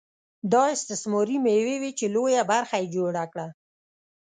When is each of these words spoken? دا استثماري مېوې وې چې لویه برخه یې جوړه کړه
دا 0.51 0.63
استثماري 0.75 1.37
مېوې 1.45 1.75
وې 1.81 1.91
چې 1.99 2.05
لویه 2.15 2.43
برخه 2.51 2.75
یې 2.81 2.87
جوړه 2.95 3.23
کړه 3.31 3.47